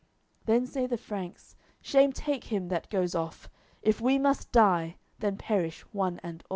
Then 0.47 0.65
say 0.65 0.87
the 0.87 0.97
Franks 0.97 1.55
"Shame 1.79 2.11
take 2.11 2.45
him 2.45 2.69
that 2.69 2.89
goes 2.89 3.13
off: 3.13 3.47
If 3.83 4.01
we 4.01 4.17
must 4.17 4.51
die, 4.51 4.95
then 5.19 5.37
perish 5.37 5.81
one 5.91 6.19
and 6.23 6.41
all." 6.43 6.49